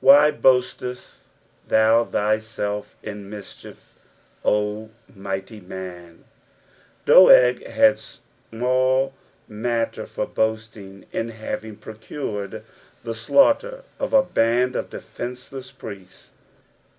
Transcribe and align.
Why 0.00 0.30
"boattett 0.30 1.18
Oum 1.70 2.06
thyself 2.10 2.96
in 3.02 3.28
mitehief, 3.30 3.92
0 4.42 4.88
mighty 5.14 5.60
manT" 5.60 6.24
Doeg 7.04 7.58
fa&d 7.66 7.98
smaU 7.98 9.12
matter 9.46 10.06
for 10.06 10.24
boasting 10.26 11.04
in 11.12 11.28
having 11.28 11.76
procured 11.76 12.64
tlie 13.04 13.12
eltinghter 13.12 13.82
of 13.98 14.14
a 14.14 14.22
band 14.22 14.74
of 14.74 14.88
dcfencelesa 14.88 15.76
priests. 15.76 16.30